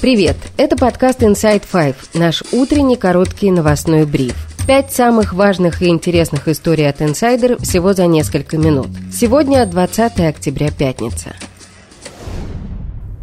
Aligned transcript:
Привет! 0.00 0.36
Это 0.56 0.78
подкаст 0.78 1.22
Inside 1.22 1.64
Five, 1.70 1.94
наш 2.14 2.42
утренний 2.52 2.96
короткий 2.96 3.50
новостной 3.50 4.06
бриф. 4.06 4.34
Пять 4.66 4.92
самых 4.92 5.34
важных 5.34 5.82
и 5.82 5.88
интересных 5.88 6.48
историй 6.48 6.88
от 6.88 7.02
Insider 7.02 7.60
всего 7.60 7.92
за 7.92 8.06
несколько 8.06 8.56
минут. 8.56 8.88
Сегодня 9.12 9.66
20 9.66 10.20
октября, 10.20 10.70
пятница. 10.70 11.36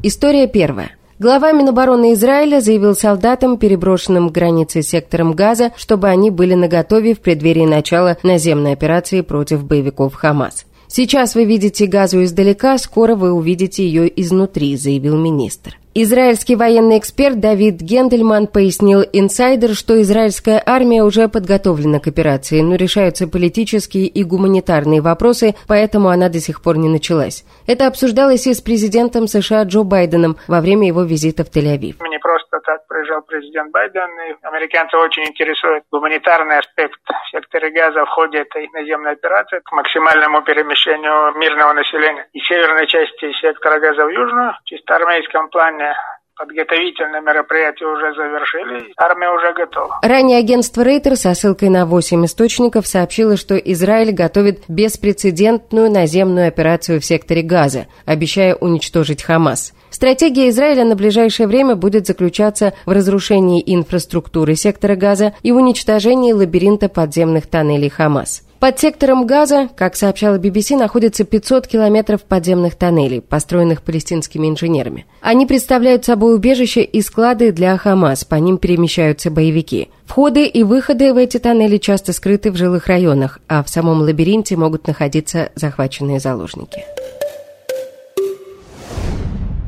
История 0.04 0.46
первая. 0.46 0.92
Глава 1.18 1.52
Минобороны 1.52 2.14
Израиля 2.14 2.62
заявил 2.62 2.94
солдатам, 2.94 3.58
переброшенным 3.58 4.30
к 4.30 4.34
границе 4.34 4.84
сектором 4.84 5.34
Газа, 5.34 5.72
чтобы 5.78 6.10
они 6.10 6.30
были 6.30 6.54
наготове 6.54 7.16
в 7.16 7.22
преддверии 7.22 7.66
начала 7.66 8.18
наземной 8.22 8.74
операции 8.74 9.22
против 9.22 9.64
боевиков 9.64 10.14
Хамас. 10.14 10.68
«Сейчас 10.88 11.34
вы 11.34 11.46
видите 11.46 11.88
Газу 11.88 12.24
издалека, 12.24 12.78
скоро 12.78 13.16
вы 13.16 13.32
увидите 13.32 13.84
ее 13.84 14.08
изнутри», 14.22 14.78
заявил 14.78 15.18
министр. 15.18 15.80
Израильский 16.00 16.56
военный 16.56 17.00
эксперт 17.00 17.40
Давид 17.40 17.82
Гендельман 17.82 18.46
пояснил 18.46 19.02
инсайдер, 19.14 19.74
что 19.74 20.00
израильская 20.04 20.62
армия 20.64 21.04
уже 21.04 21.28
подготовлена 21.28 22.00
к 22.00 22.06
операции, 22.06 22.62
но 22.62 22.76
решаются 22.76 23.28
политические 23.28 24.06
и 24.06 24.24
гуманитарные 24.24 25.02
вопросы, 25.02 25.56
поэтому 25.66 26.10
она 26.10 26.30
до 26.30 26.40
сих 26.40 26.62
пор 26.62 26.78
не 26.78 26.88
началась. 26.88 27.46
Это 27.66 27.88
обсуждалось 27.88 28.46
и 28.46 28.54
с 28.54 28.62
президентом 28.62 29.28
США 29.28 29.64
Джо 29.64 29.82
Байденом 29.82 30.38
во 30.48 30.62
время 30.62 30.86
его 30.86 31.02
визита 31.02 31.44
в 31.44 31.48
Тель-Авив. 31.48 31.96
Не 32.08 32.20
просто 32.20 32.47
так 32.68 32.86
приезжал 32.88 33.22
президент 33.22 33.72
Байден, 33.72 34.10
и 34.30 34.36
американцы 34.44 34.98
очень 34.98 35.24
интересует 35.24 35.84
гуманитарный 35.90 36.60
аспект 36.60 37.00
в 37.08 37.30
секторе 37.32 37.70
газа 37.72 38.06
в 38.06 38.10
ходе 38.10 38.40
этой 38.40 38.68
наземной 38.74 39.14
операции 39.14 39.60
к 39.64 39.72
максимальному 39.72 40.42
перемещению 40.42 41.34
мирного 41.38 41.72
населения. 41.72 42.28
Из 42.34 42.46
северной 42.46 42.86
части 42.88 43.32
сектора 43.40 43.80
газа 43.80 44.06
в 44.06 44.10
южную, 44.10 44.54
чисто 44.66 44.98
армейском 44.98 45.50
плане 45.50 45.96
подготовительные 46.38 47.22
мероприятия 47.22 47.86
уже 47.86 48.14
завершили, 48.14 48.94
армия 48.98 49.30
уже 49.30 49.54
готова. 49.54 50.00
Ранее 50.02 50.40
агентство 50.40 50.82
Рейтер 50.82 51.16
со 51.16 51.34
ссылкой 51.34 51.70
на 51.70 51.86
8 51.86 52.26
источников 52.26 52.88
сообщило, 52.88 53.38
что 53.38 53.56
Израиль 53.58 54.12
готовит 54.12 54.64
беспрецедентную 54.68 55.92
наземную 55.92 56.48
операцию 56.48 57.02
в 57.02 57.06
секторе 57.06 57.42
Газа, 57.42 57.88
обещая 58.06 58.56
уничтожить 58.56 59.24
Хамас. 59.24 59.74
Стратегия 59.90 60.50
Израиля 60.50 60.84
на 60.84 60.96
ближайшее 60.96 61.48
время 61.48 61.76
будет 61.76 62.08
заключаться 62.08 62.74
в 62.86 62.92
разрушении 62.92 63.64
инфраструктуры 63.66 64.56
сектора 64.56 64.96
Газа 64.96 65.34
и 65.44 65.52
уничтожении 65.52 66.34
лабиринта 66.34 66.90
подземных 66.90 67.48
тоннелей 67.48 67.90
Хамас. 67.90 68.47
Под 68.60 68.80
сектором 68.80 69.28
Газа, 69.28 69.70
как 69.76 69.96
сообщала 69.96 70.40
BBC, 70.40 70.78
находится 70.78 71.24
500 71.24 71.68
километров 71.68 72.24
подземных 72.24 72.76
тоннелей, 72.76 73.22
построенных 73.22 73.84
палестинскими 73.84 74.48
инженерами. 74.48 75.06
Они 75.22 75.46
представляют 75.46 76.06
собой 76.06 76.34
убежище 76.34 76.82
и 76.82 77.02
склады 77.02 77.52
для 77.52 77.78
Хамас, 77.78 78.26
по 78.26 78.36
ним 78.36 78.58
перемещаются 78.58 79.30
боевики. 79.30 79.90
Входы 80.06 80.48
и 80.48 80.64
выходы 80.64 81.14
в 81.14 81.18
эти 81.18 81.38
тоннели 81.38 81.78
часто 81.78 82.14
скрыты 82.14 82.52
в 82.52 82.56
жилых 82.56 82.88
районах, 82.88 83.40
а 83.48 83.62
в 83.64 83.70
самом 83.70 84.02
лабиринте 84.02 84.56
могут 84.58 84.88
находиться 84.88 85.52
захваченные 85.54 86.20
заложники. 86.20 86.84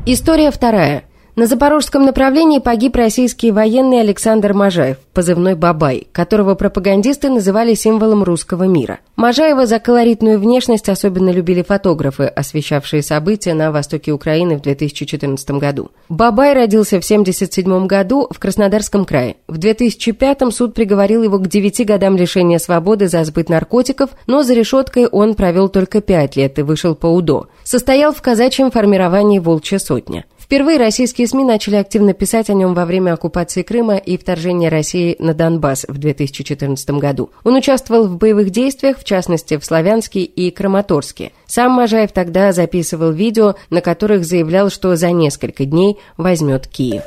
История 0.07 0.49
вторая. 0.49 1.03
На 1.35 1.45
запорожском 1.45 2.05
направлении 2.05 2.59
погиб 2.59 2.95
российский 2.95 3.51
военный 3.51 4.01
Александр 4.01 4.53
Можаев, 4.53 4.97
позывной 5.13 5.55
«Бабай», 5.55 6.07
которого 6.11 6.55
пропагандисты 6.55 7.29
называли 7.29 7.75
символом 7.75 8.23
русского 8.23 8.63
мира. 8.63 8.99
Можаева 9.15 9.65
за 9.65 9.79
колоритную 9.79 10.39
внешность 10.39 10.89
особенно 10.89 11.29
любили 11.29 11.61
фотографы, 11.61 12.23
освещавшие 12.23 13.03
события 13.03 13.53
на 13.53 13.71
востоке 13.71 14.11
Украины 14.11 14.57
в 14.57 14.61
2014 14.61 15.51
году. 15.51 15.91
Бабай 16.09 16.53
родился 16.53 16.99
в 16.99 17.05
1977 17.05 17.87
году 17.87 18.27
в 18.29 18.39
Краснодарском 18.39 19.05
крае. 19.05 19.37
В 19.47 19.57
2005 19.57 20.53
суд 20.53 20.73
приговорил 20.73 21.23
его 21.23 21.37
к 21.37 21.47
9 21.47 21.85
годам 21.85 22.17
лишения 22.17 22.57
свободы 22.57 23.07
за 23.07 23.23
сбыт 23.23 23.49
наркотиков, 23.49 24.09
но 24.27 24.43
за 24.43 24.55
решеткой 24.55 25.05
он 25.05 25.35
провел 25.35 25.69
только 25.69 26.01
5 26.01 26.35
лет 26.35 26.59
и 26.59 26.63
вышел 26.63 26.95
по 26.95 27.07
УДО. 27.07 27.47
Состоял 27.63 28.13
в 28.13 28.21
казачьем 28.21 28.71
формировании 28.71 29.39
«Волчья 29.39 29.79
сотня». 29.79 30.25
Впервые 30.49 30.79
российские 30.79 31.27
СМИ 31.27 31.43
начали 31.43 31.75
активно 31.75 32.15
писать 32.15 32.49
о 32.49 32.55
нем 32.55 32.73
во 32.73 32.87
время 32.87 33.13
оккупации 33.13 33.61
Крыма 33.61 33.97
и 33.97 34.17
вторжения 34.17 34.69
России 34.69 35.15
на 35.19 35.35
Донбасс 35.35 35.85
в 35.87 35.99
2014 35.99 36.89
году. 36.97 37.29
Он 37.43 37.53
участвовал 37.53 38.07
в 38.07 38.17
боевых 38.17 38.49
действиях, 38.49 38.97
в 38.97 39.03
частности 39.03 39.57
в 39.57 39.63
Славянске 39.63 40.21
и 40.21 40.49
Краматорске. 40.49 41.33
Сам 41.45 41.73
Можаев 41.73 42.11
тогда 42.13 42.51
записывал 42.51 43.11
видео, 43.11 43.57
на 43.69 43.81
которых 43.81 44.25
заявлял, 44.25 44.71
что 44.71 44.95
за 44.95 45.11
несколько 45.11 45.65
дней 45.65 45.99
возьмет 46.17 46.67
Киев. 46.67 47.03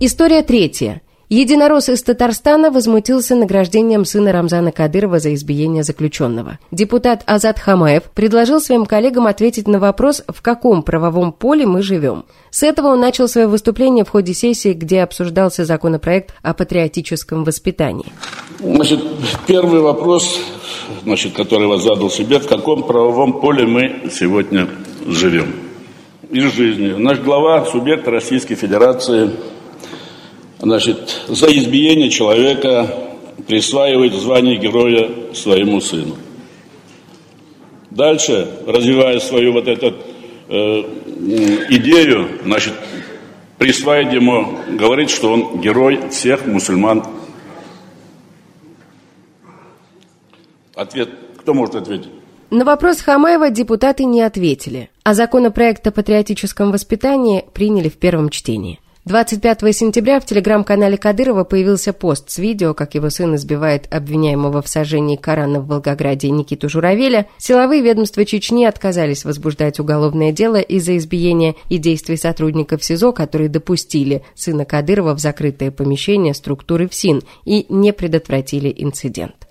История 0.00 0.42
третья. 0.42 1.00
Единорос 1.32 1.88
из 1.88 2.02
Татарстана 2.02 2.72
возмутился 2.72 3.36
награждением 3.36 4.04
сына 4.04 4.32
Рамзана 4.32 4.72
Кадырова 4.72 5.20
за 5.20 5.32
избиение 5.34 5.84
заключенного. 5.84 6.58
Депутат 6.72 7.22
Азат 7.24 7.60
Хамаев 7.60 8.02
предложил 8.12 8.60
своим 8.60 8.84
коллегам 8.84 9.28
ответить 9.28 9.68
на 9.68 9.78
вопрос, 9.78 10.24
в 10.26 10.42
каком 10.42 10.82
правовом 10.82 11.30
поле 11.30 11.66
мы 11.66 11.82
живем. 11.82 12.24
С 12.50 12.64
этого 12.64 12.88
он 12.88 13.00
начал 13.00 13.28
свое 13.28 13.46
выступление 13.46 14.04
в 14.04 14.08
ходе 14.08 14.34
сессии, 14.34 14.72
где 14.72 15.02
обсуждался 15.02 15.64
законопроект 15.64 16.34
о 16.42 16.52
патриотическом 16.52 17.44
воспитании. 17.44 18.12
Значит, 18.58 19.00
первый 19.46 19.82
вопрос, 19.82 20.36
значит, 21.04 21.34
который 21.34 21.68
вас 21.68 21.84
задал 21.84 22.10
себе, 22.10 22.40
в 22.40 22.48
каком 22.48 22.82
правовом 22.82 23.40
поле 23.40 23.64
мы 23.66 24.10
сегодня 24.10 24.66
живем 25.06 25.54
из 26.28 26.52
жизни. 26.52 26.92
Наш 26.94 27.20
глава, 27.20 27.66
субъект 27.66 28.08
Российской 28.08 28.56
Федерации– 28.56 29.30
значит, 30.60 31.22
за 31.28 31.46
избиение 31.46 32.10
человека 32.10 32.94
присваивает 33.46 34.12
звание 34.14 34.56
героя 34.56 35.34
своему 35.34 35.80
сыну. 35.80 36.16
Дальше, 37.90 38.48
развивая 38.66 39.18
свою 39.18 39.52
вот 39.52 39.66
эту 39.66 39.94
э, 40.48 40.82
идею, 41.70 42.28
значит, 42.44 42.74
присваивает 43.58 44.14
ему, 44.14 44.58
говорит, 44.78 45.10
что 45.10 45.32
он 45.32 45.60
герой 45.60 46.08
всех 46.10 46.46
мусульман. 46.46 47.04
Ответ, 50.74 51.10
кто 51.38 51.52
может 51.52 51.74
ответить? 51.74 52.08
На 52.50 52.64
вопрос 52.64 53.00
Хамаева 53.00 53.50
депутаты 53.50 54.04
не 54.04 54.22
ответили, 54.22 54.90
а 55.04 55.14
законопроект 55.14 55.86
о 55.86 55.92
патриотическом 55.92 56.72
воспитании 56.72 57.44
приняли 57.52 57.88
в 57.88 57.96
первом 57.96 58.30
чтении. 58.30 58.80
25 59.06 59.74
сентября 59.74 60.20
в 60.20 60.26
телеграм-канале 60.26 60.98
Кадырова 60.98 61.44
появился 61.44 61.94
пост 61.94 62.30
с 62.30 62.36
видео, 62.36 62.74
как 62.74 62.94
его 62.94 63.08
сын 63.08 63.34
избивает 63.34 63.90
обвиняемого 63.90 64.60
в 64.60 64.68
сожжении 64.68 65.16
Корана 65.16 65.60
в 65.60 65.68
Волгограде 65.68 66.28
Никиту 66.28 66.68
Журавеля. 66.68 67.26
Силовые 67.38 67.80
ведомства 67.80 68.26
Чечни 68.26 68.66
отказались 68.66 69.24
возбуждать 69.24 69.80
уголовное 69.80 70.32
дело 70.32 70.60
из-за 70.60 70.98
избиения 70.98 71.54
и 71.70 71.78
действий 71.78 72.18
сотрудников 72.18 72.84
СИЗО, 72.84 73.12
которые 73.12 73.48
допустили 73.48 74.22
сына 74.34 74.66
Кадырова 74.66 75.14
в 75.14 75.18
закрытое 75.18 75.70
помещение 75.70 76.34
структуры 76.34 76.86
ФСИН 76.86 77.22
и 77.46 77.64
не 77.70 77.94
предотвратили 77.94 78.72
инцидент. 78.76 79.46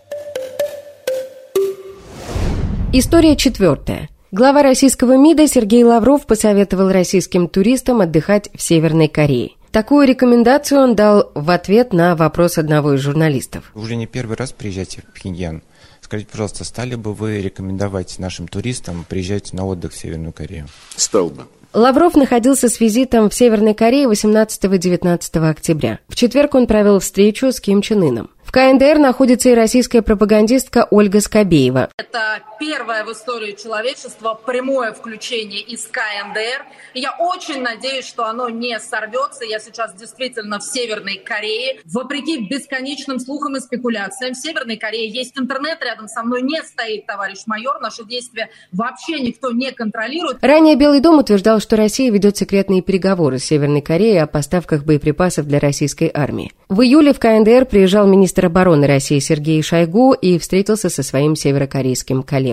История 2.94 3.36
четвертая. 3.36 4.10
Глава 4.32 4.62
российского 4.62 5.18
МИДа 5.18 5.48
Сергей 5.48 5.84
Лавров 5.84 6.28
посоветовал 6.28 6.92
российским 6.92 7.48
туристам 7.48 8.02
отдыхать 8.02 8.52
в 8.54 8.62
Северной 8.62 9.08
Корее. 9.08 9.54
Такую 9.72 10.08
рекомендацию 10.08 10.82
он 10.82 10.96
дал 10.96 11.32
в 11.34 11.50
ответ 11.50 11.94
на 11.94 12.16
вопрос 12.16 12.60
одного 12.60 12.94
из 12.94 13.00
журналистов. 13.00 13.72
Вы 13.74 13.82
уже 13.82 13.96
не 13.96 14.06
первый 14.06 14.38
раз 14.38 14.52
приезжаете 14.52 15.02
в 15.02 15.12
Пхеньян. 15.16 15.64
Скажите, 16.02 16.30
пожалуйста, 16.32 16.64
стали 16.64 16.94
бы 16.94 17.16
вы 17.16 17.42
рекомендовать 17.42 18.20
нашим 18.20 18.48
туристам 18.48 19.04
приезжать 19.10 19.52
на 19.52 19.66
отдых 19.66 19.94
в 19.94 19.98
Северную 19.98 20.32
Корею? 20.32 20.68
Стал 20.96 21.32
бы. 21.32 21.48
Лавров 21.74 22.14
находился 22.16 22.70
с 22.70 22.80
визитом 22.80 23.32
в 23.32 23.34
Северной 23.34 23.74
Корее 23.74 24.08
18-19 24.08 25.50
октября. 25.50 26.00
В 26.08 26.16
четверг 26.16 26.54
он 26.54 26.68
провел 26.68 27.00
встречу 27.00 27.52
с 27.52 27.60
Ким 27.60 27.82
Чен 27.82 28.04
Ыном. 28.04 28.30
В 28.44 28.52
КНДР 28.52 29.00
находится 29.00 29.50
и 29.50 29.56
российская 29.56 30.04
пропагандистка 30.04 30.88
Ольга 30.92 31.20
Скобеева. 31.20 31.90
Это 31.98 32.40
первое 32.60 33.06
в 33.06 33.12
истории 33.12 33.54
человечества 33.54 34.34
прямое 34.34 34.92
включение 34.92 35.62
из 35.62 35.88
КНДР. 35.88 36.66
И 36.94 37.00
я 37.00 37.16
очень 37.18 37.62
надеюсь, 37.62 38.06
что 38.06 38.26
оно 38.26 38.50
не 38.50 38.78
сорвется. 38.80 39.46
Я 39.46 39.60
сейчас 39.60 39.94
действительно 39.96 40.60
в 40.60 40.64
Северной 40.64 41.16
Корее. 41.18 41.80
Вопреки 41.86 42.48
бесконечным 42.48 43.20
слухам 43.20 43.56
и 43.56 43.60
спекуляциям, 43.60 44.34
в 44.34 44.38
Северной 44.38 44.78
Корее 44.78 45.08
есть 45.08 45.38
интернет. 45.40 45.82
Рядом 45.82 46.08
со 46.08 46.24
мной 46.24 46.42
не 46.42 46.62
стоит 46.64 47.06
товарищ 47.06 47.40
майор. 47.46 47.80
Наши 47.80 48.04
действия 48.04 48.50
вообще 48.72 49.22
никто 49.22 49.52
не 49.52 49.72
контролирует. 49.72 50.44
Ранее 50.44 50.76
Белый 50.76 51.00
дом 51.00 51.20
утверждал, 51.20 51.60
что 51.60 51.78
Россия 51.78 52.12
ведет 52.12 52.38
секретные 52.38 52.82
переговоры 52.82 53.40
с 53.40 53.46
Северной 53.46 53.82
Кореей 53.82 54.22
о 54.22 54.28
поставках 54.28 54.84
боеприпасов 54.84 55.48
для 55.48 55.60
российской 55.60 56.12
армии. 56.14 56.52
В 56.68 56.82
июле 56.82 57.14
в 57.14 57.20
КНДР 57.20 57.66
приезжал 57.66 58.06
министр 58.06 58.48
обороны 58.48 58.86
России 58.86 59.20
Сергей 59.20 59.62
Шойгу 59.62 60.14
и 60.14 60.38
встретился 60.38 60.90
со 60.90 61.04
своим 61.04 61.36
северокорейским 61.36 62.24
коллегой. 62.24 62.49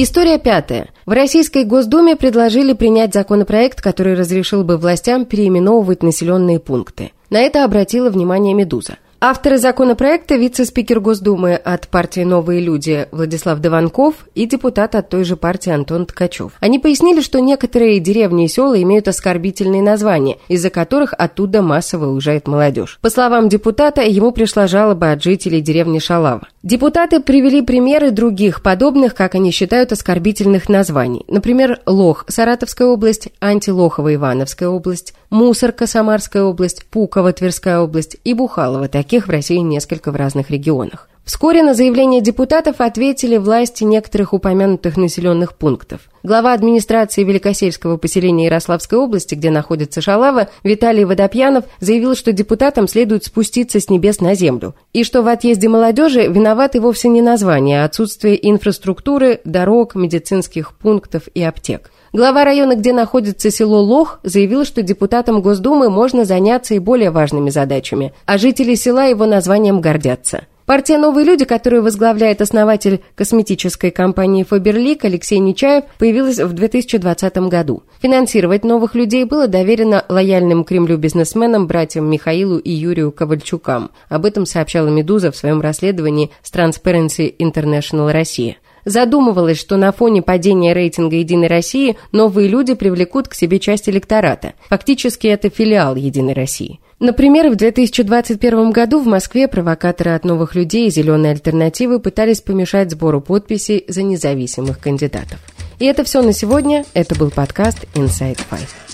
История 0.00 0.38
пятая. 0.38 0.90
В 1.06 1.10
Российской 1.10 1.64
Госдуме 1.64 2.14
предложили 2.14 2.72
принять 2.72 3.12
законопроект, 3.12 3.80
который 3.80 4.14
разрешил 4.14 4.62
бы 4.62 4.76
властям 4.76 5.24
переименовывать 5.24 6.04
населенные 6.04 6.60
пункты. 6.60 7.10
На 7.30 7.40
это 7.40 7.64
обратила 7.64 8.08
внимание 8.08 8.54
«Медуза». 8.54 8.98
Авторы 9.20 9.58
законопроекта– 9.58 10.36
вице-спикер 10.36 11.00
Госдумы 11.00 11.56
от 11.56 11.88
партии 11.88 12.20
«Новые 12.20 12.60
люди» 12.60 13.08
Владислав 13.10 13.58
Дованков 13.58 14.14
и 14.36 14.46
депутат 14.46 14.94
от 14.94 15.08
той 15.08 15.24
же 15.24 15.34
партии 15.34 15.72
Антон 15.72 16.06
Ткачев. 16.06 16.52
Они 16.60 16.78
пояснили, 16.78 17.20
что 17.20 17.40
некоторые 17.40 17.98
деревни 17.98 18.44
и 18.44 18.48
села 18.48 18.80
имеют 18.80 19.08
оскорбительные 19.08 19.82
названия, 19.82 20.38
из-за 20.46 20.70
которых 20.70 21.14
оттуда 21.18 21.62
массово 21.62 22.12
уезжает 22.12 22.46
молодежь. 22.46 23.00
По 23.02 23.10
словам 23.10 23.48
депутата, 23.48 24.02
ему 24.02 24.30
пришла 24.30 24.68
жалоба 24.68 25.10
от 25.10 25.20
жителей 25.24 25.62
деревни 25.62 25.98
Шалава. 25.98 26.46
Депутаты 26.64 27.20
привели 27.20 27.62
примеры 27.62 28.10
других 28.10 28.62
подобных, 28.62 29.14
как 29.14 29.36
они 29.36 29.52
считают, 29.52 29.92
оскорбительных 29.92 30.68
названий. 30.68 31.24
Например, 31.28 31.80
Лох– 31.86 32.24
Саратовская 32.28 32.88
область, 32.88 33.28
Антилохова– 33.40 34.12
Ивановская 34.16 34.68
область, 34.68 35.14
Мусорка– 35.30 35.86
Самарская 35.86 36.42
область, 36.42 36.84
Пуково– 36.86 37.32
Тверская 37.34 37.78
область 37.78 38.16
и 38.24 38.34
Бухалова– 38.34 38.88
таких 38.90 39.28
в 39.28 39.30
России 39.30 39.58
несколько 39.58 40.10
в 40.10 40.16
разных 40.16 40.50
регионах. 40.50 41.08
Вскоре 41.28 41.62
на 41.62 41.74
заявление 41.74 42.22
депутатов 42.22 42.76
ответили 42.80 43.36
власти 43.36 43.84
некоторых 43.84 44.32
упомянутых 44.32 44.96
населенных 44.96 45.54
пунктов. 45.54 46.00
Глава 46.22 46.54
администрации 46.54 47.22
Великосельского 47.22 47.98
поселения 47.98 48.46
Ярославской 48.46 48.98
области, 48.98 49.34
где 49.34 49.50
находится 49.50 50.00
Шалава, 50.00 50.48
Виталий 50.62 51.04
Водопьянов 51.04 51.66
заявил, 51.80 52.16
что 52.16 52.32
депутатам 52.32 52.88
следует 52.88 53.24
спуститься 53.24 53.78
с 53.78 53.90
небес 53.90 54.22
на 54.22 54.34
землю, 54.34 54.74
и 54.94 55.04
что 55.04 55.20
в 55.20 55.28
отъезде 55.28 55.68
молодежи 55.68 56.28
виноваты 56.28 56.80
вовсе 56.80 57.08
не 57.08 57.20
названия, 57.20 57.82
а 57.82 57.84
отсутствие 57.84 58.48
инфраструктуры, 58.48 59.42
дорог, 59.44 59.96
медицинских 59.96 60.72
пунктов 60.72 61.24
и 61.34 61.42
аптек. 61.42 61.90
Глава 62.14 62.42
района, 62.44 62.74
где 62.74 62.94
находится 62.94 63.50
село 63.50 63.82
Лох, 63.82 64.20
заявил, 64.22 64.64
что 64.64 64.80
депутатам 64.80 65.42
Госдумы 65.42 65.90
можно 65.90 66.24
заняться 66.24 66.72
и 66.72 66.78
более 66.78 67.10
важными 67.10 67.50
задачами, 67.50 68.14
а 68.24 68.38
жители 68.38 68.74
села 68.76 69.04
его 69.04 69.26
названием 69.26 69.82
гордятся. 69.82 70.44
Партия 70.68 70.98
«Новые 70.98 71.24
люди», 71.24 71.46
которую 71.46 71.82
возглавляет 71.82 72.42
основатель 72.42 73.00
косметической 73.14 73.90
компании 73.90 74.42
«Фаберлик» 74.44 75.02
Алексей 75.06 75.38
Нечаев, 75.38 75.84
появилась 75.96 76.38
в 76.38 76.52
2020 76.52 77.38
году. 77.48 77.84
Финансировать 78.02 78.64
новых 78.64 78.94
людей 78.94 79.24
было 79.24 79.46
доверено 79.48 80.04
лояльным 80.10 80.64
Кремлю 80.64 80.98
бизнесменам 80.98 81.66
братьям 81.66 82.04
Михаилу 82.10 82.58
и 82.58 82.70
Юрию 82.70 83.12
Ковальчукам. 83.12 83.92
Об 84.10 84.26
этом 84.26 84.44
сообщала 84.44 84.88
«Медуза» 84.88 85.32
в 85.32 85.36
своем 85.36 85.62
расследовании 85.62 86.32
с 86.42 86.52
Transparency 86.52 87.34
International 87.38 88.12
Россия. 88.12 88.58
Задумывалось, 88.84 89.58
что 89.58 89.76
на 89.76 89.92
фоне 89.92 90.22
падения 90.22 90.72
рейтинга 90.72 91.16
«Единой 91.16 91.48
России» 91.48 91.96
новые 92.12 92.48
люди 92.48 92.74
привлекут 92.74 93.28
к 93.28 93.34
себе 93.34 93.58
часть 93.58 93.88
электората. 93.88 94.54
Фактически 94.68 95.26
это 95.26 95.50
филиал 95.50 95.96
«Единой 95.96 96.32
России». 96.32 96.80
Например, 97.00 97.48
в 97.48 97.54
2021 97.54 98.72
году 98.72 99.00
в 99.00 99.06
Москве 99.06 99.46
провокаторы 99.46 100.12
от 100.12 100.24
новых 100.24 100.56
людей 100.56 100.88
и 100.88 100.90
«Зеленой 100.90 101.30
альтернативы» 101.30 102.00
пытались 102.00 102.40
помешать 102.40 102.90
сбору 102.90 103.20
подписей 103.20 103.84
за 103.86 104.02
независимых 104.02 104.80
кандидатов. 104.80 105.38
И 105.78 105.84
это 105.84 106.02
все 106.02 106.22
на 106.22 106.32
сегодня. 106.32 106.84
Это 106.94 107.14
был 107.14 107.30
подкаст 107.30 107.84
Inside 107.94 108.40
Five. 108.50 108.87